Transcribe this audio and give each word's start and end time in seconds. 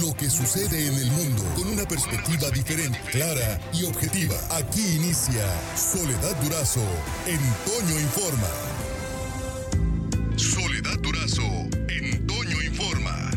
lo 0.00 0.14
que 0.14 0.30
sucede 0.30 0.86
en 0.86 0.94
el 0.94 1.10
mundo 1.10 1.42
con 1.54 1.68
una 1.68 1.84
perspectiva 1.84 2.48
diferente, 2.50 2.98
clara 3.10 3.60
y 3.74 3.84
objetiva. 3.84 4.34
Aquí 4.50 4.96
inicia 4.96 5.44
Soledad 5.76 6.34
Durazo 6.42 6.80
en 7.26 7.38
Informa. 8.00 8.48
Soledad 10.36 10.98
Durazo 11.00 11.42
en 11.88 12.26
Informa. 12.64 13.30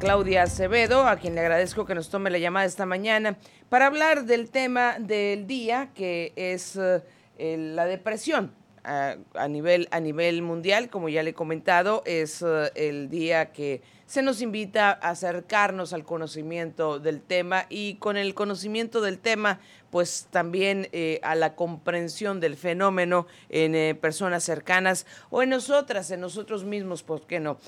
Claudia 0.00 0.42
Acevedo, 0.42 1.06
a 1.06 1.16
quien 1.16 1.36
le 1.36 1.42
agradezco 1.42 1.86
que 1.86 1.94
nos 1.94 2.10
tome 2.10 2.30
la 2.30 2.38
llamada 2.38 2.66
esta 2.66 2.86
mañana 2.86 3.38
para 3.68 3.86
hablar 3.86 4.24
del 4.24 4.50
tema 4.50 4.96
del 4.98 5.46
día 5.46 5.90
que 5.94 6.32
es 6.34 6.76
eh, 6.76 7.56
la 7.56 7.84
depresión 7.84 8.52
a, 8.86 9.48
nivel, 9.48 9.88
a 9.90 9.98
nivel 9.98 10.42
mundial, 10.42 10.88
como 10.90 11.08
ya 11.08 11.22
le 11.24 11.30
he 11.30 11.34
comentado, 11.34 12.02
es 12.06 12.42
eh, 12.42 12.70
el 12.76 13.08
día 13.08 13.50
que 13.52 13.82
se 14.06 14.22
nos 14.22 14.40
invita 14.40 14.90
a 14.90 15.10
acercarnos 15.10 15.92
al 15.92 16.04
conocimiento 16.04 17.00
del 17.00 17.20
tema 17.20 17.66
y 17.68 17.96
con 17.96 18.16
el 18.16 18.34
conocimiento 18.34 19.00
del 19.00 19.18
tema, 19.18 19.58
pues 19.90 20.28
también 20.30 20.88
eh, 20.92 21.18
a 21.24 21.34
la 21.34 21.56
comprensión 21.56 22.38
del 22.38 22.54
fenómeno 22.54 23.26
en 23.48 23.74
eh, 23.74 23.96
personas 24.00 24.44
cercanas 24.44 25.04
o 25.30 25.42
en 25.42 25.50
nosotras, 25.50 26.12
en 26.12 26.20
nosotros 26.20 26.64
mismos, 26.64 27.02
¿por 27.02 27.26
qué 27.26 27.40
no? 27.40 27.58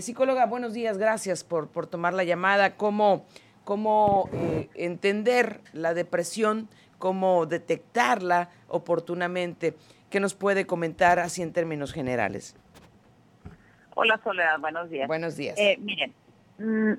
psicóloga, 0.00 0.46
buenos 0.46 0.72
días, 0.72 0.98
gracias 0.98 1.44
por, 1.44 1.68
por 1.68 1.86
tomar 1.86 2.12
la 2.12 2.24
llamada. 2.24 2.76
¿Cómo, 2.76 3.26
cómo 3.62 4.28
entender 4.74 5.60
la 5.72 5.94
depresión? 5.94 6.68
¿Cómo 6.98 7.46
detectarla 7.46 8.50
oportunamente? 8.66 9.76
¿Qué 10.10 10.20
nos 10.20 10.34
puede 10.34 10.66
comentar 10.66 11.18
así 11.18 11.42
en 11.42 11.52
términos 11.52 11.92
generales? 11.92 12.56
Hola 13.94 14.18
Soledad, 14.24 14.58
buenos 14.60 14.88
días. 14.90 15.08
Buenos 15.08 15.36
días. 15.36 15.58
Eh, 15.58 15.76
miren, 15.80 16.14
mm, 16.58 16.92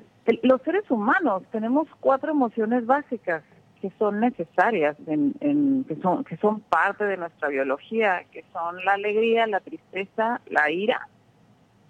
los 0.44 0.62
seres 0.62 0.90
humanos 0.91 1.44
tenemos 1.52 1.88
cuatro 1.99 2.32
emociones 2.32 2.85
básicas 2.85 3.44
que 3.82 3.91
son 3.98 4.20
necesarias, 4.20 4.98
en, 5.07 5.85
que, 5.87 5.96
son, 6.02 6.24
que 6.26 6.35
son 6.37 6.60
parte 6.60 7.05
de 7.05 7.18
nuestra 7.18 7.48
biología, 7.48 8.26
que 8.32 8.43
son 8.52 8.84
la 8.84 8.93
alegría, 8.93 9.48
la 9.48 9.62
tristeza, 9.62 10.41
la 10.48 10.70
ira 10.70 11.07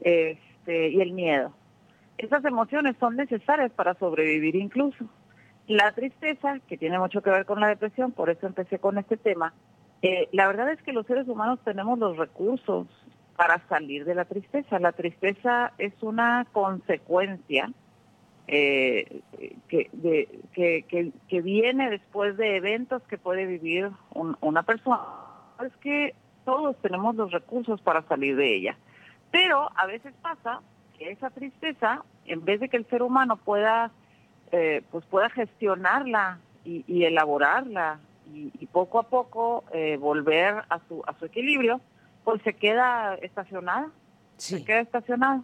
este, 0.02 0.90
y 0.90 1.02
el 1.02 1.14
miedo. 1.14 1.52
Esas 2.18 2.46
emociones 2.46 2.96
son 3.00 3.16
necesarias 3.16 3.72
para 3.72 3.96
sobrevivir 3.96 4.56
incluso. 4.56 5.06
La 5.68 5.92
tristeza, 5.94 6.60
que 6.68 6.78
tiene 6.78 7.00
mucho 7.00 7.22
que 7.22 7.30
ver 7.30 7.46
con 7.46 7.60
la 7.60 7.68
depresión, 7.68 8.12
por 8.12 8.30
eso 8.30 8.46
empecé 8.46 8.78
con 8.78 8.98
este 8.98 9.18
tema, 9.18 9.54
eh, 10.02 10.30
la 10.32 10.48
verdad 10.48 10.72
es 10.72 10.82
que 10.82 10.94
los 10.94 11.06
seres 11.06 11.28
humanos 11.28 11.60
tenemos 11.64 12.00
los 12.00 12.18
recursos 12.18 12.88
para 13.36 13.62
salir 13.68 14.06
de 14.06 14.16
la 14.16 14.26
tristeza. 14.26 14.80
La 14.80 14.92
tristeza 14.92 15.74
es 15.78 15.94
una 16.02 16.46
consecuencia 16.52 17.72
eh, 18.48 19.22
que, 19.68 19.90
que, 20.54 21.12
que, 21.28 21.42
viene 21.42 21.90
después 21.90 22.36
de 22.38 22.56
eventos 22.56 23.02
que 23.04 23.18
puede 23.18 23.46
vivir 23.46 23.92
una 24.42 24.64
persona. 24.64 25.02
Es 25.64 25.76
que 25.78 26.16
todos 26.46 26.76
tenemos 26.82 27.16
los 27.16 27.32
recursos 27.32 27.82
para 27.82 28.02
salir 28.04 28.36
de 28.36 28.56
ella. 28.56 28.78
Pero 29.32 29.70
a 29.76 29.86
veces 29.86 30.14
pasa 30.22 30.62
que 30.98 31.12
esa 31.12 31.30
tristeza, 31.30 32.04
en 32.26 32.44
vez 32.44 32.60
de 32.60 32.70
que 32.70 32.78
el 32.78 32.88
ser 32.88 33.04
humano 33.04 33.38
pueda, 33.38 33.92
eh, 34.52 34.82
pues 34.92 35.06
pueda 35.06 35.30
gestionarla 35.30 36.40
y, 36.66 36.84
y 36.88 37.04
elaborarla 37.04 38.00
y, 38.34 38.66
poco 38.68 39.00
a 39.00 39.04
poco 39.04 39.64
eh, 39.74 39.98
volver 39.98 40.64
a 40.70 40.80
su, 40.88 41.04
a 41.08 41.18
su 41.18 41.26
equilibrio, 41.26 41.82
pues 42.24 42.42
se 42.44 42.54
queda 42.54 43.16
estacionada. 43.16 43.90
Se 44.38 44.64
queda 44.64 44.82
estacionada. 44.82 45.42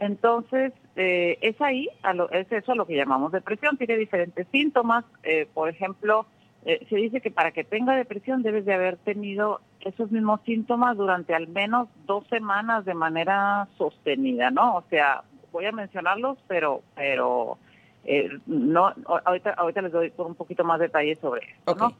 Entonces, 0.00 0.72
eh, 0.96 1.38
es 1.40 1.60
ahí, 1.60 1.88
a 2.02 2.12
lo, 2.12 2.30
es 2.30 2.50
eso 2.52 2.72
a 2.72 2.74
lo 2.74 2.86
que 2.86 2.96
llamamos 2.96 3.32
depresión. 3.32 3.76
Tiene 3.76 3.96
diferentes 3.96 4.46
síntomas. 4.52 5.04
Eh, 5.22 5.48
por 5.52 5.68
ejemplo, 5.68 6.26
se 6.64 6.96
dice 6.96 7.22
que 7.22 7.30
para 7.30 7.52
que 7.52 7.64
tenga 7.64 7.96
depresión 7.96 8.42
debes 8.42 8.66
de 8.66 8.74
haber 8.74 8.98
tenido 8.98 9.60
esos 9.80 10.10
mismos 10.10 10.40
síntomas 10.44 10.98
durante 10.98 11.34
al 11.34 11.48
menos 11.48 11.88
dos 12.04 12.26
semanas 12.28 12.84
de 12.84 12.94
manera 12.94 13.68
sostenida, 13.78 14.50
¿no? 14.50 14.76
O 14.76 14.84
sea, 14.90 15.22
voy 15.50 15.64
a 15.64 15.72
mencionarlos, 15.72 16.36
pero, 16.46 16.82
pero 16.94 17.56
no, 18.46 18.92
ahorita, 19.24 19.50
ahorita 19.54 19.82
les 19.82 19.92
doy 19.92 20.12
un 20.18 20.34
poquito 20.34 20.62
más 20.62 20.78
detalles 20.78 21.18
sobre 21.20 21.46
esto, 21.46 21.74
¿no? 21.74 21.94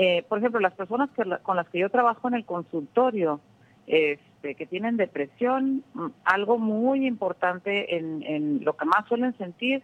Eh, 0.00 0.22
por 0.28 0.38
ejemplo, 0.38 0.60
las 0.60 0.74
personas 0.74 1.10
con 1.42 1.56
las 1.56 1.68
que 1.70 1.80
yo 1.80 1.90
trabajo 1.90 2.28
en 2.28 2.34
el 2.34 2.44
consultorio, 2.44 3.40
este, 3.88 4.54
que 4.54 4.64
tienen 4.64 4.96
depresión, 4.96 5.82
mm, 5.92 6.06
algo 6.22 6.56
muy 6.56 7.04
importante 7.04 7.96
en, 7.96 8.64
lo 8.64 8.76
que 8.76 8.84
más 8.84 9.08
suelen 9.08 9.36
sentir 9.38 9.82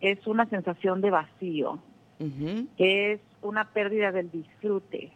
es 0.00 0.24
una 0.28 0.46
sensación 0.46 1.00
de 1.00 1.10
vacío, 1.10 1.80
es 2.78 3.20
una 3.42 3.64
pérdida 3.72 4.12
del 4.12 4.30
disfrute, 4.30 5.10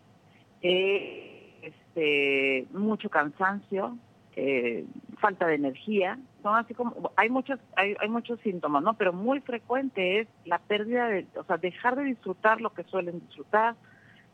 este, 0.60 2.66
mucho 2.72 3.08
cansancio, 3.08 3.96
eh, 4.34 4.84
falta 5.20 5.46
de 5.46 5.54
energía, 5.54 6.18
son 6.42 6.56
así 6.56 6.74
como 6.74 7.12
hay 7.14 7.30
muchos 7.30 7.60
hay, 7.76 7.94
hay 8.00 8.08
muchos 8.08 8.40
síntomas, 8.40 8.82
¿no? 8.82 8.94
Pero 8.94 9.12
muy 9.12 9.38
frecuente 9.42 10.18
es 10.18 10.28
la 10.44 10.58
pérdida 10.58 11.06
de, 11.06 11.28
o 11.36 11.44
sea, 11.44 11.56
dejar 11.56 11.94
de 11.94 12.02
disfrutar 12.02 12.60
lo 12.60 12.74
que 12.74 12.82
suelen 12.82 13.20
disfrutar, 13.20 13.76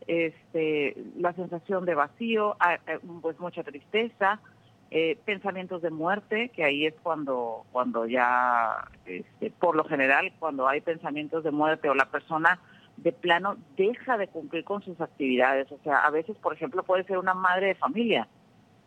este, 0.07 0.95
la 1.17 1.33
sensación 1.33 1.85
de 1.85 1.95
vacío, 1.95 2.55
pues 3.21 3.39
mucha 3.39 3.63
tristeza, 3.63 4.39
eh, 4.89 5.17
pensamientos 5.25 5.81
de 5.81 5.89
muerte, 5.89 6.49
que 6.49 6.63
ahí 6.63 6.85
es 6.85 6.93
cuando, 7.03 7.65
cuando 7.71 8.05
ya, 8.05 8.87
este, 9.05 9.51
por 9.51 9.75
lo 9.75 9.83
general, 9.83 10.31
cuando 10.39 10.67
hay 10.67 10.81
pensamientos 10.81 11.43
de 11.43 11.51
muerte 11.51 11.89
o 11.89 11.93
la 11.93 12.09
persona 12.09 12.59
de 12.95 13.11
plano 13.11 13.57
deja 13.75 14.17
de 14.17 14.27
cumplir 14.27 14.63
con 14.63 14.81
sus 14.81 14.99
actividades. 15.01 15.71
O 15.71 15.79
sea, 15.83 15.99
a 15.99 16.09
veces, 16.09 16.37
por 16.37 16.53
ejemplo, 16.53 16.83
puede 16.83 17.03
ser 17.03 17.17
una 17.17 17.33
madre 17.33 17.67
de 17.67 17.75
familia 17.75 18.27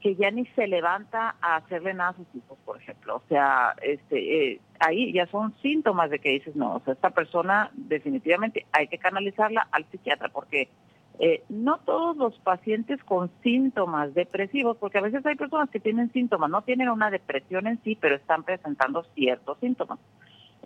que 0.00 0.16
ya 0.16 0.30
ni 0.30 0.46
se 0.46 0.66
levanta 0.66 1.36
a 1.42 1.56
hacerle 1.56 1.92
nada 1.92 2.10
a 2.10 2.16
sus 2.16 2.26
hijos, 2.34 2.58
por 2.64 2.78
ejemplo. 2.78 3.16
O 3.16 3.22
sea, 3.28 3.74
este, 3.82 4.52
eh, 4.52 4.60
ahí 4.78 5.12
ya 5.12 5.26
son 5.26 5.54
síntomas 5.60 6.10
de 6.10 6.18
que 6.18 6.30
dices, 6.30 6.56
no, 6.56 6.76
o 6.76 6.80
sea, 6.80 6.94
esta 6.94 7.10
persona 7.10 7.70
definitivamente 7.74 8.64
hay 8.72 8.88
que 8.88 8.98
canalizarla 8.98 9.68
al 9.70 9.84
psiquiatra 9.90 10.30
porque 10.30 10.70
eh, 11.22 11.42
no 11.50 11.76
todos 11.80 12.16
los 12.16 12.38
pacientes 12.38 12.98
con 13.04 13.30
síntomas 13.42 14.14
depresivos, 14.14 14.78
porque 14.78 14.96
a 14.96 15.02
veces 15.02 15.24
hay 15.26 15.36
personas 15.36 15.68
que 15.68 15.78
tienen 15.78 16.10
síntomas, 16.12 16.48
no 16.48 16.62
tienen 16.62 16.88
una 16.88 17.10
depresión 17.10 17.66
en 17.66 17.78
sí, 17.84 17.94
pero 17.94 18.16
están 18.16 18.42
presentando 18.42 19.04
ciertos 19.14 19.58
síntomas. 19.58 19.98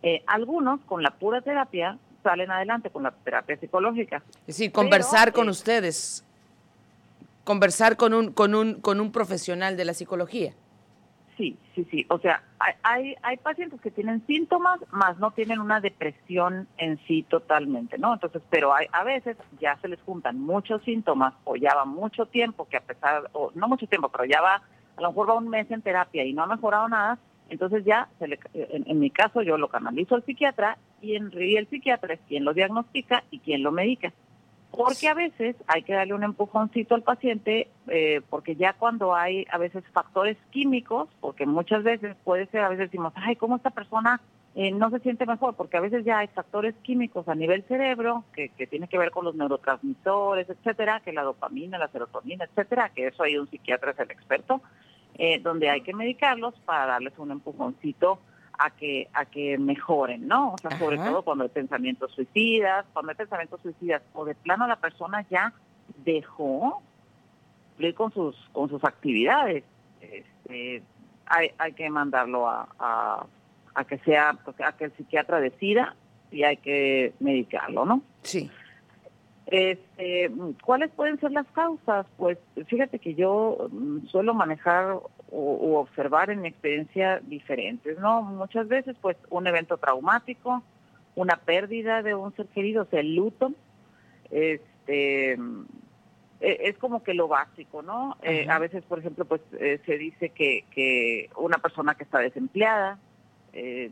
Eh, 0.03 0.23
algunos 0.29 0.81
con 0.83 1.03
la 1.03 1.11
pura 1.11 1.41
terapia 1.41 1.99
salen 2.23 2.53
adelante 2.53 2.91
con 2.91 3.03
la 3.03 3.11
terapia 3.11 3.57
psicológica. 3.57 4.23
Es 4.43 4.59
decir, 4.59 4.71
conversar 4.71 5.33
con 5.33 5.49
eh, 5.49 5.51
ustedes, 5.51 6.25
conversar 7.43 7.97
con 7.97 8.15
un, 8.15 8.33
con, 8.33 8.55
un, 8.55 8.75
con 8.81 9.01
un 9.01 9.11
profesional 9.11 9.77
de 9.77 9.85
la 9.85 9.93
psicología. 9.93 10.55
Sí, 11.37 11.59
sí, 11.75 11.85
sí. 11.91 12.07
O 12.11 12.19
sea, 12.19 12.43
hay, 12.83 13.17
hay 13.23 13.37
pacientes 13.39 13.81
que 13.81 13.91
tienen 13.91 14.25
síntomas, 14.27 14.81
más 14.93 15.19
no 15.19 15.33
tienen 15.33 15.59
una 15.61 15.81
depresión 15.81 16.69
en 16.79 16.99
sí 17.07 17.25
totalmente, 17.25 17.99
¿no? 17.99 18.15
Entonces, 18.15 18.43
pero 18.51 18.73
hay, 18.73 18.87
a 18.93 19.03
veces 19.03 19.37
ya 19.61 19.77
se 19.79 19.89
les 19.89 20.01
juntan 20.03 20.39
muchos 20.41 20.83
síntomas 20.83 21.35
o 21.45 21.57
ya 21.57 21.75
va 21.75 21.85
mucho 21.85 22.27
tiempo, 22.27 22.69
que 22.69 22.77
a 22.77 22.83
pesar, 22.83 23.31
o 23.33 23.51
no 23.55 23.67
mucho 23.67 23.89
tiempo, 23.89 24.11
pero 24.11 24.25
ya 24.25 24.41
va, 24.41 24.63
a 24.97 25.01
lo 25.01 25.09
mejor 25.09 25.31
va 25.31 25.35
un 25.35 25.49
mes 25.49 25.69
en 25.71 25.83
terapia 25.83 26.25
y 26.25 26.33
no 26.33 26.45
ha 26.45 26.47
mejorado 26.47 26.89
nada, 26.89 27.19
entonces 27.49 27.85
ya, 27.85 28.09
se 28.19 28.29
le, 28.29 28.39
en, 28.55 28.99
mi 28.99 29.11
caso, 29.11 29.43
yo 29.43 29.59
lo 29.59 29.69
canalizo 29.69 30.15
al 30.15 30.25
psiquiatra 30.25 30.79
y, 31.03 31.17
en, 31.17 31.31
y 31.37 31.57
el 31.57 31.69
psiquiatra 31.69 32.15
es 32.15 32.21
quien 32.27 32.45
lo 32.45 32.55
diagnostica 32.55 33.25
y 33.31 33.41
quien 33.41 33.63
lo 33.63 33.73
medica 33.73 34.13
porque 34.77 35.09
a 35.09 35.15
veces 35.15 35.57
hay 35.67 35.83
que 35.83 35.95
darle 35.95 36.15
un 36.15 36.25
empujoncito 36.25 36.95
al 36.95 37.03
paciente, 37.03 37.69
eh, 37.89 38.21
porque 38.31 38.57
ya 38.57 38.73
cuando 38.73 39.15
hay 39.15 39.47
a 39.51 39.59
veces 39.59 39.85
factores 39.93 40.37
químicos, 40.51 41.09
porque 41.21 41.47
muchas 41.47 41.83
veces 41.83 42.17
puede 42.25 42.47
ser, 42.47 42.63
a 42.63 42.69
veces 42.69 42.91
decimos, 42.91 43.13
ay, 43.17 43.37
¿cómo 43.37 43.57
esta 43.57 43.71
persona 43.71 44.21
eh, 44.55 44.71
no 44.73 44.91
se 44.91 45.01
siente 45.01 45.27
mejor? 45.27 45.55
Porque 45.55 45.77
a 45.77 45.81
veces 45.81 46.05
ya 46.05 46.19
hay 46.19 46.29
factores 46.29 46.75
químicos 46.83 47.29
a 47.29 47.35
nivel 47.35 47.63
cerebro 47.65 48.25
que, 48.35 48.51
que 48.51 48.67
tiene 48.67 48.89
que 48.89 48.99
ver 48.99 49.11
con 49.11 49.25
los 49.25 49.35
neurotransmisores, 49.35 50.49
etcétera, 50.49 51.01
que 51.01 51.13
la 51.13 51.23
dopamina, 51.23 51.79
la 51.79 51.89
serotonina, 51.89 52.45
etcétera, 52.45 52.91
que 52.95 53.09
eso 53.09 53.23
hay 53.23 53.37
un 53.37 53.49
psiquiatra 53.49 53.93
es 53.93 53.99
el 53.99 54.11
experto, 54.11 54.61
eh, 55.17 55.39
donde 55.41 55.71
hay 55.71 55.83
que 55.83 55.95
medicarlos 55.95 56.55
para 56.65 56.87
darles 56.87 57.15
un 57.19 57.31
empujoncito 57.31 58.19
a 58.59 58.71
que 58.71 59.09
a 59.13 59.25
que 59.25 59.59
mejoren, 59.59 60.27
¿no? 60.29 60.53
O 60.53 60.59
sea, 60.59 60.79
sobre 60.79 60.99
todo 60.99 61.23
cuando 61.23 61.45
hay 61.45 61.51
pensamientos 61.51 62.13
suicidas, 62.13 62.85
cuando 62.93 63.11
hay 63.11 63.17
pensamientos 63.17 63.61
suicidas 63.63 64.03
o 64.13 64.25
de 64.25 64.35
plano 64.35 64.67
la 64.67 64.77
persona 64.77 65.27
ya 65.31 65.53
dejó 66.05 66.83
cumplir 67.69 67.95
con 67.95 68.13
sus 68.13 68.37
con 68.53 68.69
sus 68.69 68.83
actividades, 68.85 69.65
este, 70.01 70.83
hay, 71.27 71.51
hay 71.59 71.73
que 71.73 71.89
mandarlo 71.91 72.49
a, 72.49 72.69
a, 72.79 73.27
a 73.75 73.85
que 73.85 73.99
sea 73.99 74.39
a 74.65 74.73
que 74.73 74.85
el 74.85 74.93
psiquiatra 74.93 75.41
decida 75.41 75.97
y 76.31 76.43
hay 76.45 76.57
que 76.57 77.15
medicarlo, 77.21 77.85
¿no? 77.85 78.03
Sí. 78.23 78.51
Este, 79.47 80.31
¿Cuáles 80.63 80.91
pueden 80.93 81.21
ser 81.21 81.33
las 81.33 81.47
causas? 81.49 82.07
Pues 82.17 82.39
fíjate 82.67 82.99
que 82.99 83.15
yo 83.15 83.69
mm, 83.71 84.07
suelo 84.07 84.35
manejar 84.35 84.99
o, 85.31 85.79
observar 85.81 86.31
en 86.31 86.41
mi 86.41 86.49
experiencia 86.49 87.21
diferentes, 87.21 87.99
¿no? 87.99 88.23
Muchas 88.23 88.69
veces, 88.69 88.97
pues, 89.01 89.17
un 89.31 89.47
evento 89.47 89.77
traumático, 89.77 90.63
una 91.15 91.37
pérdida 91.37 92.03
de 92.03 92.15
un 92.15 92.35
ser 92.37 92.47
querido, 92.47 92.83
o 92.83 92.87
sea, 92.87 93.01
el 93.01 93.15
luto, 93.15 93.53
este, 94.31 95.33
e, 95.33 95.39
es 96.41 96.79
como 96.79 97.03
que 97.03 97.15
lo 97.15 97.29
básico, 97.29 97.83
¿no? 97.83 98.17
Eh, 98.23 98.47
a 98.49 98.59
veces, 98.59 98.85
por 98.85 98.99
ejemplo, 98.99 99.25
pues 99.25 99.41
eh, 99.59 99.81
se 99.87 99.99
dice 99.99 100.31
que, 100.31 100.65
que 100.71 101.31
una 101.37 101.59
persona 101.59 101.95
que 101.95 102.05
está 102.05 102.19
desempleada, 102.19 102.99
eh, 103.53 103.91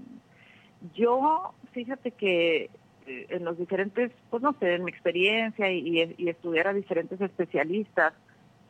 yo, 0.95 1.55
fíjate 1.73 2.11
que 2.11 2.71
en 3.07 3.45
los 3.45 3.59
diferentes, 3.59 4.13
pues 4.31 4.43
no 4.43 4.55
sé, 4.61 4.75
en 4.75 4.85
mi 4.85 4.91
experiencia 4.91 5.71
y, 5.71 6.15
y 6.17 6.29
estudiar 6.29 6.69
a 6.69 6.73
diferentes 6.73 7.21
especialistas, 7.21 8.15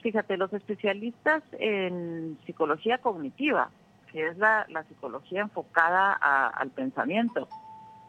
Fíjate, 0.03 0.37
los 0.37 0.53
especialistas 0.53 1.43
en 1.53 2.37
psicología 2.45 2.99
cognitiva, 2.99 3.71
que 4.11 4.27
es 4.27 4.37
la, 4.37 4.67
psicología 4.89 5.43
enfocada 5.43 6.13
al 6.13 6.71
pensamiento, 6.71 7.49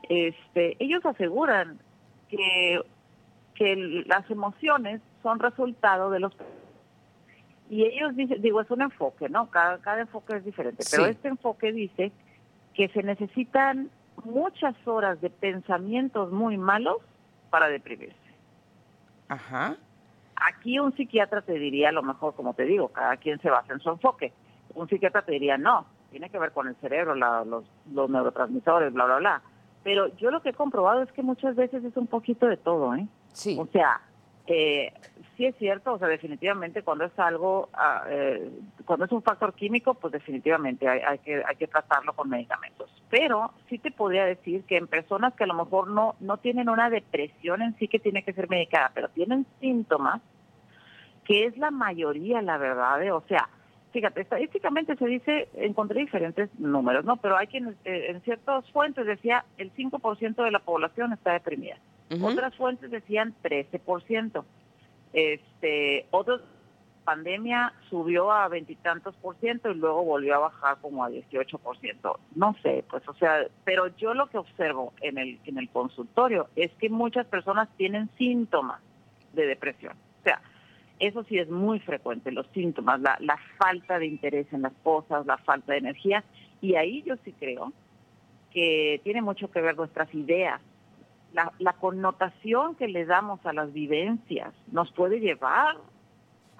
este, 0.09 0.75
ellos 0.83 1.05
aseguran 1.05 1.79
que, 2.29 2.81
que 3.55 3.75
las 4.07 4.29
emociones 4.29 5.01
son 5.21 5.39
resultado 5.39 6.09
de 6.09 6.19
los 6.19 6.33
y 7.69 7.85
ellos 7.85 8.15
dicen, 8.15 8.41
digo, 8.41 8.61
es 8.61 8.69
un 8.69 8.81
enfoque, 8.81 9.29
¿no? 9.29 9.49
Cada, 9.49 9.79
cada 9.79 10.01
enfoque 10.01 10.35
es 10.35 10.45
diferente, 10.45 10.83
pero 10.91 11.05
este 11.05 11.27
enfoque 11.29 11.71
dice 11.71 12.11
que 12.73 12.89
se 12.89 13.01
necesitan 13.01 13.89
muchas 14.25 14.75
horas 14.85 15.19
de 15.21 15.29
pensamientos 15.29 16.31
muy 16.31 16.57
malos 16.57 16.97
para 17.49 17.69
deprimirse. 17.69 18.15
Ajá. 19.27 19.77
Aquí 20.47 20.79
un 20.79 20.95
psiquiatra 20.95 21.41
te 21.41 21.53
diría, 21.53 21.89
a 21.89 21.93
lo 21.93 22.03
mejor, 22.03 22.35
como 22.35 22.53
te 22.53 22.63
digo, 22.63 22.89
cada 22.89 23.17
quien 23.17 23.39
se 23.41 23.49
basa 23.49 23.73
en 23.73 23.79
su 23.79 23.89
enfoque. 23.89 24.33
Un 24.75 24.87
psiquiatra 24.87 25.21
te 25.23 25.31
diría, 25.33 25.57
no, 25.57 25.85
tiene 26.11 26.29
que 26.29 26.39
ver 26.39 26.51
con 26.51 26.67
el 26.67 26.75
cerebro, 26.75 27.15
los, 27.15 27.65
los 27.91 28.09
neurotransmisores, 28.09 28.93
bla, 28.93 29.05
bla, 29.05 29.17
bla. 29.17 29.41
Pero 29.83 30.07
yo 30.17 30.31
lo 30.31 30.41
que 30.41 30.49
he 30.49 30.53
comprobado 30.53 31.01
es 31.01 31.11
que 31.11 31.23
muchas 31.23 31.55
veces 31.55 31.83
es 31.83 31.95
un 31.97 32.07
poquito 32.07 32.47
de 32.47 32.57
todo, 32.57 32.95
¿eh? 32.95 33.07
Sí. 33.33 33.57
O 33.59 33.67
sea, 33.67 34.01
eh, 34.47 34.93
sí 35.37 35.45
es 35.45 35.55
cierto, 35.57 35.93
o 35.93 35.97
sea, 35.97 36.07
definitivamente 36.07 36.83
cuando 36.83 37.05
es 37.05 37.17
algo, 37.17 37.69
ah, 37.73 38.03
eh, 38.09 38.49
cuando 38.85 39.05
es 39.05 39.11
un 39.11 39.21
factor 39.21 39.53
químico, 39.53 39.93
pues 39.93 40.11
definitivamente 40.13 40.87
hay, 40.87 40.99
hay, 40.99 41.19
que, 41.19 41.41
hay 41.45 41.55
que 41.55 41.67
tratarlo 41.67 42.13
con 42.13 42.29
medicamentos. 42.29 42.89
Pero 43.09 43.53
sí 43.69 43.77
te 43.77 43.91
podría 43.91 44.25
decir 44.25 44.63
que 44.65 44.77
en 44.77 44.87
personas 44.87 45.33
que 45.33 45.45
a 45.45 45.47
lo 45.47 45.53
mejor 45.53 45.89
no, 45.89 46.15
no 46.19 46.37
tienen 46.37 46.69
una 46.69 46.89
depresión 46.89 47.61
en 47.61 47.77
sí 47.77 47.87
que 47.87 47.99
tiene 47.99 48.23
que 48.23 48.33
ser 48.33 48.49
medicada, 48.49 48.91
pero 48.93 49.09
tienen 49.09 49.45
síntomas, 49.59 50.21
que 51.25 51.45
es 51.45 51.57
la 51.57 51.71
mayoría, 51.71 52.41
la 52.41 52.57
verdad, 52.57 53.01
¿eh? 53.03 53.11
o 53.11 53.23
sea, 53.27 53.49
fíjate, 53.91 54.21
estadísticamente 54.21 54.95
se 54.95 55.05
dice, 55.05 55.49
encontré 55.55 56.01
diferentes 56.01 56.49
números, 56.59 57.05
¿no? 57.05 57.17
Pero 57.17 57.37
hay 57.37 57.47
quienes, 57.47 57.75
eh, 57.85 58.07
en 58.09 58.21
ciertas 58.21 58.69
fuentes 58.71 59.05
decía 59.05 59.45
el 59.57 59.73
5% 59.73 60.43
de 60.43 60.51
la 60.51 60.59
población 60.59 61.13
está 61.13 61.33
deprimida. 61.33 61.77
Otras 62.21 62.55
fuentes 62.55 62.91
decían 62.91 63.33
13%. 63.41 64.43
Este, 65.13 66.05
otros 66.11 66.41
pandemia 67.03 67.73
subió 67.89 68.31
a 68.31 68.47
veintitantos 68.47 69.15
por 69.15 69.35
ciento 69.37 69.69
y 69.69 69.75
luego 69.75 70.03
volvió 70.03 70.35
a 70.35 70.39
bajar 70.39 70.77
como 70.81 71.03
a 71.03 71.09
18 71.09 71.57
por 71.59 71.77
ciento. 71.77 72.19
No 72.35 72.55
sé, 72.63 72.83
pues 72.89 73.07
o 73.07 73.13
sea, 73.15 73.45
pero 73.63 73.87
yo 73.97 74.13
lo 74.13 74.27
que 74.27 74.37
observo 74.37 74.93
en 75.01 75.17
el 75.17 75.39
en 75.45 75.57
el 75.57 75.69
consultorio 75.69 76.47
es 76.55 76.71
que 76.79 76.89
muchas 76.89 77.25
personas 77.27 77.69
tienen 77.77 78.09
síntomas 78.17 78.81
de 79.33 79.45
depresión. 79.45 79.93
O 80.21 80.23
sea, 80.23 80.41
eso 81.07 81.23
sí 81.23 81.37
es 81.37 81.49
muy 81.49 81.79
frecuente, 81.79 82.31
los 82.31 82.47
síntomas, 82.53 83.01
la, 83.01 83.39
falta 83.57 83.99
de 83.99 84.07
interés 84.07 84.47
en 84.53 84.61
las 84.61 84.73
cosas, 84.83 85.25
la 85.25 85.37
falta 85.37 85.73
de 85.73 85.79
energía. 85.79 86.23
Y 86.61 86.75
ahí 86.75 87.03
yo 87.03 87.15
sí 87.25 87.33
creo 87.39 87.73
que 88.51 89.01
tiene 89.03 89.21
mucho 89.21 89.51
que 89.51 89.61
ver 89.61 89.75
nuestras 89.75 90.13
ideas. 90.13 90.61
La, 91.33 91.73
connotación 91.73 92.75
que 92.75 92.87
le 92.87 93.05
damos 93.05 93.45
a 93.45 93.53
las 93.53 93.73
vivencias 93.73 94.53
nos 94.71 94.91
puede 94.91 95.19
llevar 95.19 95.77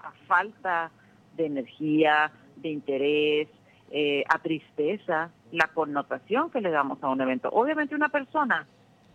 a 0.04 0.12
falta 0.28 0.92
de 1.38 1.46
energía, 1.46 2.32
de 2.58 2.70
interés, 2.70 3.48
eh, 3.92 4.24
a 4.28 4.40
tristeza, 4.40 5.30
la 5.52 5.68
connotación 5.68 6.50
que 6.50 6.60
le 6.60 6.72
damos 6.72 7.02
a 7.04 7.10
un 7.10 7.22
evento. 7.22 7.50
Obviamente 7.52 7.96
una 7.96 8.10
persona 8.10 8.68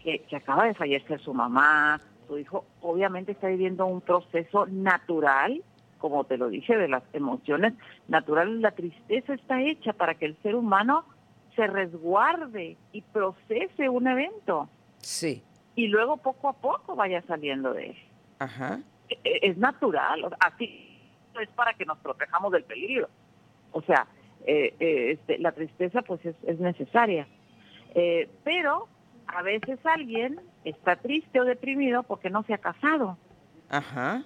que 0.02 0.24
acaba 0.34 0.64
de 0.64 0.74
fallecer 0.74 1.20
su 1.20 1.34
mamá, 1.34 2.00
su 2.28 2.38
hijo, 2.38 2.64
obviamente 2.80 3.32
está 3.32 3.48
viviendo 3.48 3.86
un 3.86 4.00
proceso 4.00 4.66
natural, 4.66 5.62
como 5.98 6.24
te 6.24 6.36
lo 6.36 6.48
dije, 6.48 6.76
de 6.76 6.86
las 6.86 7.02
emociones 7.12 7.74
naturales. 8.06 8.60
La 8.60 8.70
tristeza 8.70 9.34
está 9.34 9.60
hecha 9.62 9.92
para 9.92 10.14
que 10.14 10.26
el 10.26 10.36
ser 10.42 10.54
humano 10.54 11.04
se 11.56 11.66
resguarde 11.66 12.76
y 12.92 13.02
procese 13.02 13.88
un 13.88 14.06
evento. 14.06 14.68
Sí. 14.98 15.42
Y 15.74 15.88
luego 15.88 16.18
poco 16.18 16.48
a 16.48 16.52
poco 16.52 16.94
vaya 16.94 17.22
saliendo 17.22 17.72
de 17.72 17.90
él. 17.90 17.96
Ajá. 18.38 18.80
E, 19.08 19.18
e, 19.24 19.50
es 19.50 19.56
natural, 19.58 20.36
así 20.38 20.84
es 21.40 21.48
para 21.50 21.74
que 21.74 21.84
nos 21.84 21.98
protejamos 21.98 22.52
del 22.52 22.64
peligro. 22.64 23.08
O 23.72 23.82
sea, 23.82 24.06
eh, 24.46 24.74
eh, 24.80 25.12
este, 25.12 25.38
la 25.38 25.52
tristeza 25.52 26.02
pues 26.02 26.20
es, 26.24 26.58
necesaria. 26.58 27.26
Eh, 27.94 28.28
pero 28.44 28.88
a 29.28 29.42
veces 29.42 29.78
alguien 29.84 30.40
está 30.64 30.96
triste 30.96 31.40
o 31.40 31.44
deprimido 31.44 32.02
porque 32.02 32.30
no 32.30 32.42
se 32.44 32.54
ha 32.54 32.58
casado. 32.58 33.16
Ajá. 33.68 34.24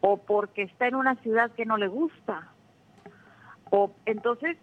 O 0.00 0.16
porque 0.16 0.62
está 0.62 0.88
en 0.88 0.94
una 0.94 1.16
ciudad 1.16 1.50
que 1.52 1.66
no 1.66 1.76
le 1.76 1.88
gusta. 1.88 2.48
O 3.70 3.92
entonces, 4.06 4.56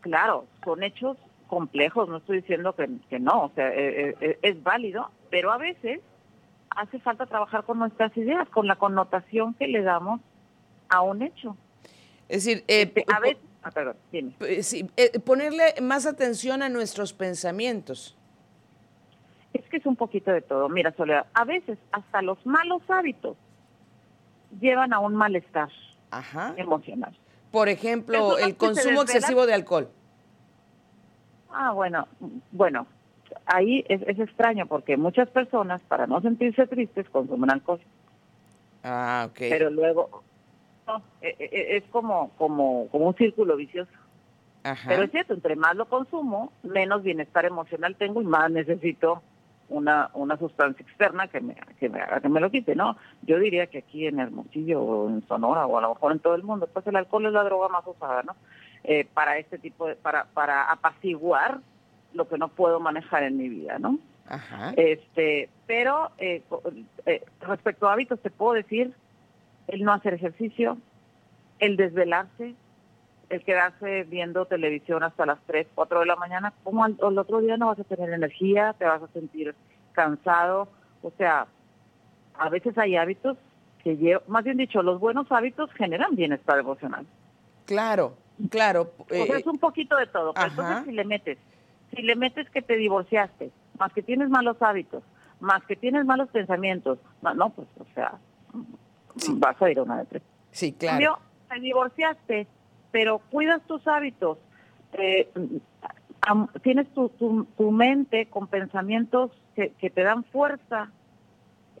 claro, 0.00 0.46
son 0.64 0.82
hechos 0.82 1.16
complejos, 1.46 2.08
no 2.08 2.18
estoy 2.18 2.40
diciendo 2.40 2.74
que, 2.74 2.88
que 3.08 3.18
no, 3.18 3.44
o 3.44 3.52
sea, 3.54 3.70
es 3.72 4.62
válido, 4.62 5.10
pero 5.30 5.52
a 5.52 5.58
veces 5.58 6.00
hace 6.70 6.98
falta 7.00 7.26
trabajar 7.26 7.64
con 7.64 7.78
nuestras 7.78 8.16
ideas, 8.16 8.48
con 8.48 8.66
la 8.66 8.76
connotación 8.76 9.54
que 9.54 9.68
le 9.68 9.82
damos 9.82 10.20
a 10.88 11.02
un 11.02 11.22
hecho. 11.22 11.56
Es 12.28 12.44
decir, 12.44 12.64
eh, 12.68 12.82
este, 12.82 13.04
a 13.12 13.20
veces, 13.20 13.42
ah, 13.62 13.70
perdón, 13.70 13.96
eh, 14.12 15.20
ponerle 15.20 15.74
más 15.80 16.06
atención 16.06 16.62
a 16.62 16.68
nuestros 16.68 17.12
pensamientos. 17.12 18.16
Es 19.74 19.82
que 19.82 19.82
es 19.82 19.86
un 19.86 19.96
poquito 19.96 20.30
de 20.30 20.40
todo. 20.40 20.68
Mira, 20.68 20.92
Soledad, 20.92 21.26
a 21.34 21.44
veces 21.44 21.78
hasta 21.90 22.22
los 22.22 22.38
malos 22.46 22.80
hábitos 22.88 23.36
llevan 24.60 24.92
a 24.92 25.00
un 25.00 25.16
malestar 25.16 25.68
emocional. 26.56 27.16
Por 27.50 27.68
ejemplo, 27.68 28.38
el 28.38 28.56
consumo 28.56 29.02
excesivo 29.02 29.46
de 29.46 29.54
alcohol. 29.54 29.88
Ah, 31.50 31.72
bueno, 31.72 32.06
bueno, 32.52 32.86
ahí 33.46 33.84
es, 33.88 34.02
extraño 34.02 34.66
porque 34.66 34.96
muchas 34.96 35.28
personas, 35.30 35.80
para 35.88 36.06
no 36.06 36.20
sentirse 36.20 36.68
tristes, 36.68 37.08
consumen 37.10 37.50
alcohol. 37.50 37.80
Ah, 38.84 39.26
ok. 39.28 39.38
Pero 39.38 39.70
luego, 39.70 40.22
no, 40.86 41.02
e, 41.20 41.34
e, 41.38 41.44
e, 41.50 41.76
es 41.78 41.84
como, 41.90 42.30
como, 42.38 42.86
como 42.92 43.08
un 43.08 43.16
círculo 43.16 43.56
vicioso. 43.56 43.90
Pero 44.86 45.02
es 45.02 45.10
cierto, 45.10 45.34
entre 45.34 45.56
más 45.56 45.74
lo 45.74 45.86
consumo, 45.88 46.52
menos 46.62 47.02
bienestar 47.02 47.44
emocional 47.44 47.96
tengo 47.96 48.22
y 48.22 48.24
más 48.24 48.50
necesito 48.50 49.22
una, 49.68 50.10
una 50.14 50.36
sustancia 50.36 50.84
externa 50.84 51.28
que 51.28 51.40
me, 51.40 51.54
que 51.78 51.88
me 51.88 52.00
que 52.20 52.28
me 52.28 52.40
lo 52.40 52.50
quite, 52.50 52.74
¿no? 52.74 52.96
Yo 53.22 53.38
diría 53.38 53.66
que 53.66 53.78
aquí 53.78 54.06
en 54.06 54.20
Hermosillo 54.20 54.82
o 54.82 55.08
en 55.08 55.26
Sonora 55.26 55.66
o 55.66 55.78
a 55.78 55.82
lo 55.82 55.90
mejor 55.90 56.12
en 56.12 56.18
todo 56.18 56.34
el 56.34 56.42
mundo, 56.42 56.68
pues 56.72 56.86
el 56.86 56.96
alcohol 56.96 57.26
es 57.26 57.32
la 57.32 57.44
droga 57.44 57.68
más 57.68 57.86
usada, 57.86 58.22
¿no? 58.22 58.36
Eh, 58.84 59.06
para 59.14 59.38
este 59.38 59.58
tipo 59.58 59.86
de, 59.86 59.96
para, 59.96 60.24
para 60.26 60.70
apaciguar 60.70 61.60
lo 62.12 62.28
que 62.28 62.38
no 62.38 62.48
puedo 62.48 62.80
manejar 62.80 63.22
en 63.22 63.36
mi 63.36 63.48
vida, 63.48 63.78
¿no? 63.78 63.98
Ajá. 64.28 64.72
Este, 64.76 65.48
pero 65.66 66.10
eh, 66.18 66.42
eh, 67.06 67.22
respecto 67.40 67.88
a 67.88 67.92
hábitos 67.92 68.20
te 68.20 68.30
puedo 68.30 68.54
decir 68.54 68.92
el 69.68 69.82
no 69.82 69.92
hacer 69.92 70.14
ejercicio, 70.14 70.78
el 71.58 71.76
desvelarse, 71.76 72.54
el 73.34 73.44
quedarse 73.44 74.04
viendo 74.04 74.46
televisión 74.46 75.02
hasta 75.02 75.26
las 75.26 75.38
3, 75.46 75.66
4 75.74 76.00
de 76.00 76.06
la 76.06 76.16
mañana, 76.16 76.52
como 76.62 76.84
al, 76.84 76.96
otro 77.00 77.40
día 77.40 77.56
no 77.56 77.66
vas 77.66 77.78
a 77.78 77.84
tener 77.84 78.12
energía, 78.12 78.74
te 78.78 78.84
vas 78.84 79.02
a 79.02 79.08
sentir 79.08 79.54
cansado, 79.92 80.68
o 81.02 81.10
sea, 81.18 81.46
a 82.38 82.48
veces 82.48 82.76
hay 82.78 82.96
hábitos 82.96 83.36
que 83.82 83.96
llevo, 83.96 84.22
más 84.28 84.44
bien 84.44 84.56
dicho, 84.56 84.82
los 84.82 84.98
buenos 84.98 85.30
hábitos 85.30 85.70
generan 85.74 86.16
bienestar 86.16 86.58
emocional. 86.58 87.06
Claro, 87.66 88.16
claro. 88.50 88.92
o 88.98 89.26
sea, 89.26 89.36
es 89.36 89.46
un 89.46 89.58
poquito 89.58 89.96
de 89.96 90.06
todo, 90.06 90.32
pero 90.34 90.48
entonces 90.48 90.84
si 90.86 90.92
le 90.92 91.04
metes 91.04 91.38
si 91.94 92.02
le 92.02 92.16
metes 92.16 92.48
que 92.50 92.62
te 92.62 92.76
divorciaste, 92.76 93.50
más 93.78 93.92
que 93.92 94.02
tienes 94.02 94.28
malos 94.28 94.56
hábitos, 94.60 95.02
más 95.40 95.62
que 95.64 95.76
tienes 95.76 96.04
malos 96.04 96.28
pensamientos, 96.30 96.98
no, 97.22 97.50
pues, 97.50 97.68
o 97.78 97.86
sea, 97.94 98.18
vas 99.30 99.60
a 99.62 99.70
ir 99.70 99.78
a 99.78 99.82
una 99.82 99.98
depresión. 99.98 100.30
Sí, 100.50 100.72
claro. 100.72 101.18
te 101.48 101.60
divorciaste, 101.60 102.46
pero 102.94 103.18
cuidas 103.18 103.60
tus 103.66 103.84
hábitos, 103.88 104.38
eh, 104.92 105.28
tienes 106.62 106.88
tu, 106.94 107.08
tu, 107.08 107.70
mente 107.72 108.26
con 108.26 108.46
pensamientos 108.46 109.32
que, 109.56 109.70
que 109.80 109.90
te 109.90 110.04
dan 110.04 110.22
fuerza, 110.22 110.92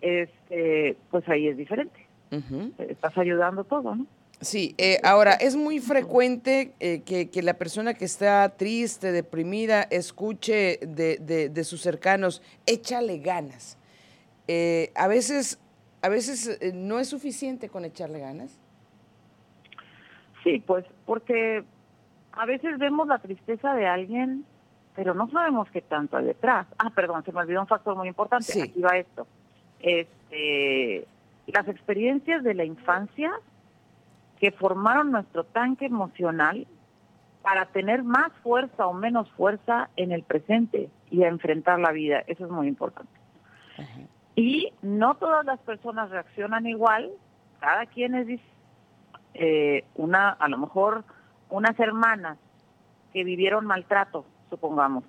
este, 0.00 0.96
pues 1.12 1.28
ahí 1.28 1.46
es 1.46 1.56
diferente. 1.56 2.04
Estás 2.78 3.16
ayudando 3.16 3.62
todo, 3.62 3.94
¿no? 3.94 4.06
Sí, 4.40 4.74
eh, 4.76 4.98
ahora 5.04 5.34
es 5.34 5.54
muy 5.54 5.78
frecuente 5.78 6.72
eh, 6.80 7.02
que, 7.02 7.42
la 7.42 7.54
persona 7.54 7.94
que 7.94 8.06
está 8.06 8.48
triste, 8.56 9.12
deprimida, 9.12 9.84
escuche 9.84 10.80
de, 10.82 11.64
sus 11.64 11.80
cercanos, 11.80 12.42
échale 12.66 13.18
ganas. 13.18 13.78
Eh, 14.48 14.90
a 14.96 15.06
veces, 15.06 15.60
a 16.02 16.08
veces 16.08 16.58
no 16.74 16.98
es 16.98 17.06
suficiente 17.06 17.68
con 17.68 17.84
echarle 17.84 18.18
ganas. 18.18 18.58
Sí, 20.44 20.62
pues 20.64 20.84
porque 21.06 21.64
a 22.32 22.46
veces 22.46 22.78
vemos 22.78 23.08
la 23.08 23.18
tristeza 23.18 23.74
de 23.74 23.86
alguien, 23.86 24.44
pero 24.94 25.14
no 25.14 25.28
sabemos 25.30 25.68
qué 25.70 25.80
tanto 25.80 26.18
hay 26.18 26.26
detrás. 26.26 26.66
Ah, 26.78 26.90
perdón, 26.90 27.24
se 27.24 27.32
me 27.32 27.40
olvidó 27.40 27.62
un 27.62 27.66
factor 27.66 27.96
muy 27.96 28.08
importante. 28.08 28.62
Aquí 28.62 28.80
va 28.80 28.98
esto. 28.98 29.26
Este, 29.80 31.08
las 31.46 31.66
experiencias 31.66 32.44
de 32.44 32.54
la 32.54 32.64
infancia 32.64 33.32
que 34.38 34.52
formaron 34.52 35.10
nuestro 35.10 35.44
tanque 35.44 35.86
emocional 35.86 36.66
para 37.42 37.66
tener 37.66 38.02
más 38.02 38.32
fuerza 38.42 38.86
o 38.86 38.92
menos 38.92 39.30
fuerza 39.32 39.88
en 39.96 40.12
el 40.12 40.22
presente 40.22 40.90
y 41.10 41.24
a 41.24 41.28
enfrentar 41.28 41.78
la 41.78 41.92
vida. 41.92 42.22
Eso 42.26 42.44
es 42.44 42.50
muy 42.50 42.68
importante. 42.68 43.12
Y 44.36 44.72
no 44.82 45.14
todas 45.14 45.44
las 45.44 45.60
personas 45.60 46.10
reaccionan 46.10 46.66
igual, 46.66 47.10
cada 47.60 47.86
quien 47.86 48.14
es 48.14 48.26
eh, 49.34 49.84
una, 49.96 50.30
a 50.30 50.48
lo 50.48 50.58
mejor 50.58 51.04
unas 51.50 51.78
hermanas 51.78 52.38
que 53.12 53.24
vivieron 53.24 53.66
maltrato, 53.66 54.24
supongamos, 54.50 55.04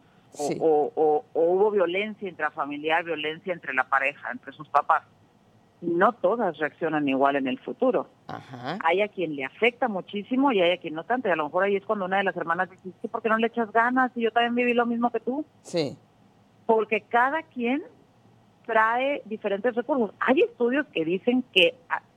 o, 0.60 0.91
o, 0.96 1.25
hubo 1.34 1.72
violencia 1.72 2.27
intrafamiliar, 2.27 3.05
violencia 3.05 3.53
entre 3.53 3.74
la 3.74 3.86
pareja, 3.86 4.32
entre 4.32 4.51
sus 4.51 4.67
papás 4.67 5.03
no 5.86 6.13
todas 6.13 6.58
reaccionan 6.58 7.08
igual 7.08 7.36
en 7.36 7.48
el 7.48 7.60
futuro. 7.60 8.08
Hay 8.84 9.01
a 9.01 9.08
quien 9.08 9.36
le 9.36 9.46
afecta 9.46 9.88
muchísimo 9.88 10.51
y 10.51 10.62
hay 10.62 10.72
a 10.72 10.77
quien 10.77 10.94
no 10.96 11.03
tanto. 11.03 11.27
Y 11.27 11.32
a 11.32 11.36
lo 11.36 11.46
mejor 11.46 11.63
ahí 11.63 11.75
es 11.75 11.86
cuando 11.86 12.05
una 12.05 12.17
de 12.17 12.24
las 12.24 12.36
hermanas 12.36 12.70
dice, 12.70 13.08
¿por 13.08 13.22
qué 13.22 13.29
no 13.29 13.38
le 13.38 13.48
echas 13.48 13.72
ganas? 13.72 14.12
Y 14.15 14.22
yo 14.22 14.32
también 14.32 14.55
viví 14.55 14.74
lo 14.74 14.86
mismo 14.86 15.12
que 15.12 15.20
tú. 15.20 15.46
Sí. 15.62 15.98
Porque 16.65 17.01
cada 17.01 17.44
quien 17.44 17.84
trae 18.65 19.22
diferentes 19.25 19.75
recursos. 19.75 20.12
Hay 20.20 20.41
estudios 20.41 20.88
que 20.88 21.05
dicen 21.05 21.44
que, 21.53 21.75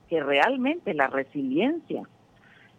que 0.08 0.22
realmente 0.22 0.94
la 0.94 1.08
resiliencia, 1.08 2.02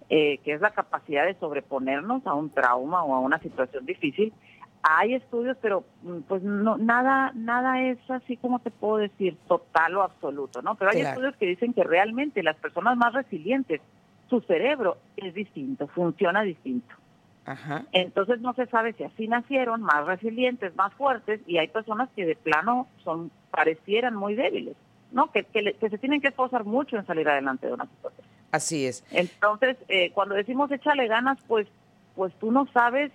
eh, 0.10 0.40
que 0.40 0.54
es 0.54 0.62
la 0.62 0.72
capacidad 0.72 1.26
de 1.26 1.36
sobreponernos 1.36 2.26
a 2.26 2.34
un 2.34 2.50
trauma 2.50 3.04
o 3.04 3.14
a 3.14 3.20
una 3.20 3.40
situación 3.40 3.86
difícil, 3.86 4.34
hay 4.82 5.14
estudios, 5.14 5.58
pero 5.62 5.84
mm, 6.04 6.20
pues 6.28 6.42
no 6.42 6.78
nada 6.78 7.32
nada 7.36 7.82
es 7.82 7.98
así 8.10 8.38
como 8.38 8.60
te 8.60 8.72
puedo 8.72 8.98
decir 8.98 9.38
total 9.48 9.98
o 9.98 10.04
absoluto, 10.04 10.62
¿no? 10.62 10.76
Pero 10.76 10.92
hay 10.92 11.02
estudios 11.02 11.36
que 11.36 11.46
dicen 11.46 11.74
que 11.74 11.84
realmente 11.84 12.44
las 12.44 12.56
personas 12.56 12.98
más 12.98 13.14
resilientes, 13.14 13.82
su 14.30 14.42
cerebro 14.42 14.98
es 15.18 15.34
distinto, 15.34 15.88
funciona 15.88 16.44
distinto. 16.44 16.96
Ajá. 17.46 17.86
Entonces 17.92 18.42
no 18.42 18.54
se 18.54 18.68
sabe 18.68 18.94
si 18.94 19.04
así 19.04 19.28
nacieron, 19.28 19.82
más 19.82 20.06
resilientes, 20.06 20.76
más 20.76 20.94
fuertes, 20.94 21.42
y 21.48 21.58
hay 21.58 21.68
personas 21.68 22.10
que 22.16 22.26
de 22.26 22.36
plano 22.36 22.88
son 23.04 23.32
parecieran 23.50 24.16
muy 24.16 24.36
débiles, 24.36 24.76
¿no? 25.12 25.32
Que, 25.32 25.44
que, 25.44 25.90
se 25.90 25.98
tienen 25.98 26.22
que 26.22 26.30
esforzar 26.30 26.66
mucho 26.66 26.98
en 26.98 27.06
salir 27.06 27.28
adelante 27.28 27.68
de 27.68 27.74
una 27.74 27.86
situación. 27.86 28.28
Así 28.52 28.86
es. 28.86 29.04
Entonces, 29.12 29.78
eh, 29.88 30.12
cuando 30.12 30.36
decimos 30.36 30.72
échale 30.72 31.08
ganas, 31.08 31.38
pues, 31.48 31.68
pues 32.16 32.34
tú 32.40 32.52
no 32.52 32.68
sabes 32.74 33.12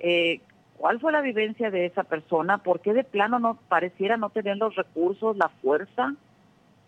eh, 0.00 0.40
cuál 0.76 1.00
fue 1.00 1.12
la 1.12 1.20
vivencia 1.20 1.70
de 1.70 1.86
esa 1.86 2.04
persona, 2.04 2.58
por 2.58 2.80
qué 2.80 2.92
de 2.92 3.04
plano 3.04 3.38
no 3.38 3.58
pareciera 3.68 4.16
no 4.16 4.30
tener 4.30 4.56
los 4.56 4.74
recursos, 4.76 5.36
la 5.36 5.48
fuerza, 5.48 6.14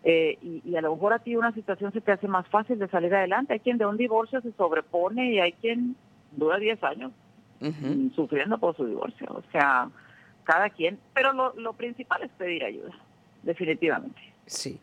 eh, 0.03 0.39
y, 0.41 0.75
a 0.75 0.81
lo 0.81 0.95
mejor 0.95 1.13
a 1.13 1.19
ti 1.19 1.35
una 1.35 1.51
situación 1.51 1.91
se 1.93 2.01
te 2.01 2.11
hace 2.11 2.27
más 2.27 2.47
fácil 2.47 2.79
de 2.79 2.87
salir 2.87 3.13
adelante. 3.13 3.53
Hay 3.53 3.59
quien 3.59 3.77
de 3.77 3.85
un 3.85 3.97
divorcio 3.97 4.41
se 4.41 4.51
sobrepone 4.53 5.33
y 5.33 5.39
hay 5.39 5.51
quien 5.53 5.95
dura 6.31 6.57
10 6.57 6.83
años 6.83 7.11
sufriendo 8.15 8.57
por 8.57 8.75
su 8.75 8.85
divorcio. 8.85 9.27
O 9.29 9.43
sea, 9.51 9.89
cada 10.43 10.69
quien, 10.71 10.97
pero 11.13 11.33
lo, 11.33 11.53
lo 11.53 11.73
principal 11.73 12.23
es 12.23 12.31
pedir 12.31 12.63
ayuda, 12.63 12.91
definitivamente. 13.43 14.19
Sí. 14.51 14.79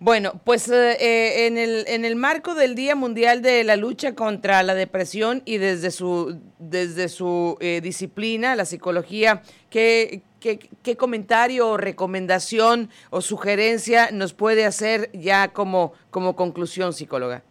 Bueno, 0.00 0.40
pues 0.44 0.68
eh, 0.68 0.96
eh, 0.98 1.46
en, 1.46 1.58
el, 1.58 1.84
en 1.86 2.04
el 2.04 2.16
marco 2.16 2.54
del 2.54 2.74
Día 2.74 2.96
Mundial 2.96 3.40
de 3.40 3.62
la 3.62 3.76
Lucha 3.76 4.14
contra 4.16 4.62
la 4.64 4.74
Depresión 4.74 5.42
y 5.44 5.58
desde 5.58 5.92
su, 5.92 6.40
desde 6.58 7.08
su 7.08 7.56
eh, 7.60 7.80
disciplina, 7.80 8.56
la 8.56 8.64
psicología, 8.64 9.42
¿qué, 9.70 10.22
qué, 10.40 10.96
comentario 10.96 11.68
o 11.68 11.76
recomendación 11.76 12.88
o 13.10 13.20
sugerencia 13.20 14.10
nos 14.10 14.32
puede 14.32 14.64
hacer 14.64 15.08
ya 15.12 15.52
como, 15.52 15.92
como 16.10 16.34
conclusión, 16.34 16.94
psicóloga? 16.94 17.42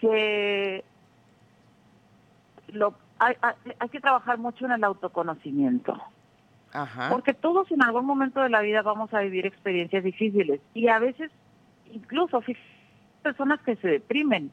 Que 0.00 0.82
lo, 2.68 2.94
hay 3.18 3.88
que 3.92 4.00
trabajar 4.00 4.38
mucho 4.38 4.64
en 4.64 4.72
el 4.72 4.82
autoconocimiento. 4.82 5.96
Porque 7.10 7.34
todos 7.34 7.70
en 7.70 7.82
algún 7.82 8.04
momento 8.04 8.42
de 8.42 8.50
la 8.50 8.60
vida 8.60 8.82
vamos 8.82 9.12
a 9.14 9.20
vivir 9.20 9.46
experiencias 9.46 10.04
difíciles 10.04 10.60
y 10.74 10.88
a 10.88 10.98
veces 10.98 11.30
incluso 11.92 12.42
personas 13.22 13.60
que 13.62 13.76
se 13.76 13.88
deprimen 13.88 14.52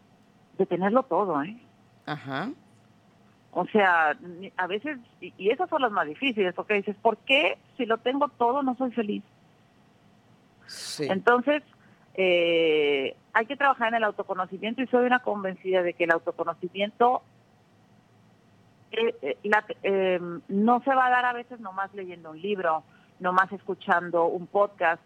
de 0.57 0.65
tenerlo 0.65 1.03
todo, 1.03 1.43
¿eh? 1.43 1.57
Ajá. 2.05 2.49
O 3.51 3.65
sea, 3.67 4.17
a 4.57 4.67
veces, 4.67 4.97
y, 5.21 5.49
esas 5.49 5.69
son 5.69 5.81
las 5.81 5.91
más 5.91 6.07
difíciles, 6.07 6.53
porque 6.53 6.75
dices, 6.75 6.95
¿por 7.01 7.17
qué 7.17 7.57
si 7.77 7.85
lo 7.85 7.97
tengo 7.97 8.27
todo 8.29 8.63
no 8.63 8.75
soy 8.75 8.91
feliz? 8.91 9.23
Sí. 10.67 11.07
Entonces, 11.09 11.63
eh, 12.15 13.15
hay 13.33 13.45
que 13.45 13.55
trabajar 13.55 13.89
en 13.89 13.95
el 13.95 14.03
autoconocimiento 14.03 14.81
y 14.81 14.87
soy 14.87 15.05
una 15.05 15.19
convencida 15.19 15.83
de 15.83 15.93
que 15.93 16.05
el 16.05 16.11
autoconocimiento 16.11 17.21
eh, 18.97 19.37
eh, 19.83 20.19
no 20.47 20.81
se 20.83 20.95
va 20.95 21.07
a 21.07 21.09
dar 21.09 21.25
a 21.25 21.33
veces 21.33 21.59
nomás 21.59 21.93
leyendo 21.93 22.31
un 22.31 22.41
libro, 22.41 22.83
nomás 23.19 23.51
escuchando 23.51 24.25
un 24.25 24.47
podcast, 24.47 25.01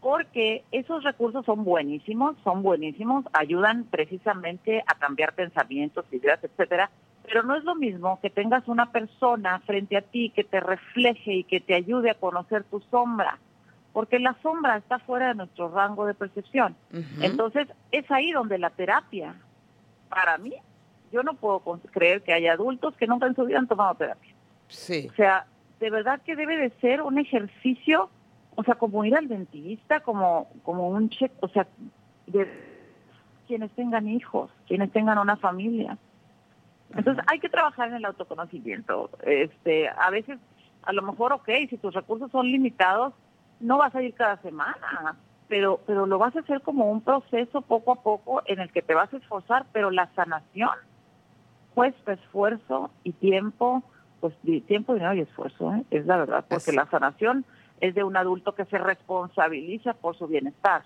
porque 0.00 0.64
esos 0.70 1.02
recursos 1.02 1.46
son 1.46 1.64
buenísimos, 1.64 2.36
son 2.44 2.62
buenísimos, 2.62 3.24
ayudan 3.32 3.84
precisamente 3.84 4.84
a 4.86 4.94
cambiar 4.96 5.34
pensamientos, 5.34 6.04
ideas, 6.12 6.42
etcétera, 6.42 6.90
pero 7.24 7.42
no 7.42 7.56
es 7.56 7.64
lo 7.64 7.74
mismo 7.74 8.20
que 8.20 8.28
tengas 8.28 8.68
una 8.68 8.92
persona 8.92 9.60
frente 9.60 9.96
a 9.96 10.02
ti 10.02 10.30
que 10.30 10.44
te 10.44 10.60
refleje 10.60 11.32
y 11.32 11.44
que 11.44 11.60
te 11.60 11.74
ayude 11.74 12.10
a 12.10 12.14
conocer 12.14 12.64
tu 12.64 12.80
sombra, 12.90 13.38
porque 13.94 14.18
la 14.18 14.36
sombra 14.42 14.76
está 14.76 14.98
fuera 14.98 15.28
de 15.28 15.36
nuestro 15.36 15.70
rango 15.70 16.04
de 16.04 16.14
percepción. 16.14 16.76
Entonces, 17.22 17.68
es 17.90 18.10
ahí 18.10 18.32
donde 18.32 18.58
la 18.58 18.70
terapia, 18.70 19.34
para 20.10 20.36
mí, 20.36 20.52
yo 21.14 21.22
no 21.22 21.34
puedo 21.34 21.60
creer 21.92 22.22
que 22.22 22.32
haya 22.32 22.54
adultos 22.54 22.96
que 22.96 23.06
nunca 23.06 23.26
en 23.28 23.36
su 23.36 23.44
vida 23.44 23.58
han 23.58 23.68
tomado 23.68 23.94
terapia. 23.94 24.34
Sí. 24.66 25.06
O 25.12 25.14
sea, 25.14 25.46
de 25.78 25.88
verdad 25.88 26.20
que 26.22 26.34
debe 26.34 26.56
de 26.56 26.70
ser 26.80 27.02
un 27.02 27.18
ejercicio, 27.18 28.10
o 28.56 28.64
sea, 28.64 28.74
como 28.74 29.04
ir 29.04 29.16
al 29.16 29.28
dentista, 29.28 30.00
como, 30.00 30.48
como 30.64 30.88
un 30.88 31.08
check, 31.10 31.30
o 31.40 31.46
sea, 31.46 31.68
de 32.26 32.48
quienes 33.46 33.70
tengan 33.72 34.08
hijos, 34.08 34.50
quienes 34.66 34.90
tengan 34.90 35.18
una 35.18 35.36
familia. 35.36 35.96
Entonces 36.96 37.24
hay 37.28 37.38
que 37.38 37.48
trabajar 37.48 37.88
en 37.90 37.94
el 37.94 38.04
autoconocimiento. 38.06 39.10
Este, 39.22 39.88
a 39.88 40.10
veces, 40.10 40.40
a 40.82 40.92
lo 40.92 41.02
mejor, 41.02 41.32
ok, 41.32 41.48
si 41.70 41.76
tus 41.76 41.94
recursos 41.94 42.28
son 42.32 42.46
limitados, 42.46 43.14
no 43.60 43.78
vas 43.78 43.94
a 43.94 44.02
ir 44.02 44.14
cada 44.14 44.36
semana, 44.38 45.14
pero, 45.46 45.80
pero 45.86 46.06
lo 46.06 46.18
vas 46.18 46.34
a 46.34 46.40
hacer 46.40 46.60
como 46.62 46.90
un 46.90 47.02
proceso 47.02 47.60
poco 47.60 47.92
a 47.92 48.02
poco 48.02 48.42
en 48.46 48.58
el 48.58 48.72
que 48.72 48.82
te 48.82 48.94
vas 48.94 49.14
a 49.14 49.18
esforzar, 49.18 49.66
pero 49.72 49.92
la 49.92 50.08
sanación 50.16 50.72
cuesta 51.74 52.12
esfuerzo 52.12 52.90
y 53.02 53.12
tiempo, 53.12 53.82
pues 54.20 54.34
tiempo, 54.66 54.94
dinero 54.94 55.14
y 55.14 55.20
esfuerzo, 55.20 55.74
¿eh? 55.74 55.84
es 55.90 56.06
la 56.06 56.16
verdad, 56.18 56.44
porque 56.48 56.72
la 56.72 56.88
sanación 56.90 57.44
es 57.80 57.94
de 57.94 58.04
un 58.04 58.16
adulto 58.16 58.54
que 58.54 58.64
se 58.66 58.78
responsabiliza 58.78 59.92
por 59.94 60.16
su 60.16 60.26
bienestar. 60.26 60.84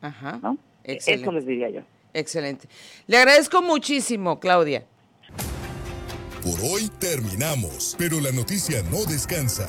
Ajá. 0.00 0.38
¿no? 0.42 0.58
Eso 0.84 1.32
les 1.32 1.46
diría 1.46 1.70
yo. 1.70 1.80
Excelente. 2.12 2.68
Le 3.06 3.16
agradezco 3.16 3.62
muchísimo, 3.62 4.38
Claudia. 4.38 4.84
Por 6.42 6.58
hoy 6.60 6.90
terminamos, 6.98 7.94
pero 7.98 8.20
la 8.20 8.32
noticia 8.32 8.82
no 8.90 9.04
descansa. 9.08 9.68